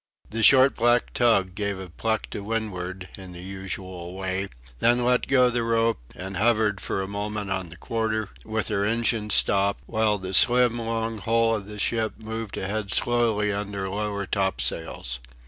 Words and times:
The 0.31 0.41
short 0.41 0.73
black 0.75 1.13
tug 1.13 1.53
gave 1.53 1.77
a 1.77 1.87
pluck 1.87 2.27
to 2.31 2.43
windward, 2.43 3.07
in 3.19 3.33
the 3.33 3.39
usual 3.41 4.15
way, 4.15 4.49
then 4.79 5.05
let 5.05 5.27
go 5.27 5.51
the 5.51 5.61
rope, 5.61 5.99
and 6.15 6.37
hovered 6.37 6.81
for 6.81 7.03
a 7.03 7.07
moment 7.07 7.51
on 7.51 7.69
the 7.69 7.77
quarter 7.77 8.29
with 8.43 8.69
her 8.69 8.83
engines 8.83 9.35
stopped; 9.35 9.83
while 9.85 10.17
the 10.17 10.33
slim, 10.33 10.79
long 10.79 11.19
hull 11.19 11.53
of 11.55 11.67
the 11.67 11.77
ship 11.77 12.13
moved 12.17 12.57
ahead 12.57 12.89
slowly 12.89 13.53
under 13.53 13.87
lower 13.89 14.25
topsails. 14.25 15.19